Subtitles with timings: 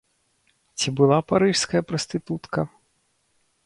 [0.77, 2.61] Ці была парыжская прастытутка?